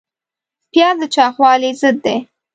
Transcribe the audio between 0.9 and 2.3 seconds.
د چاغوالي ضد دی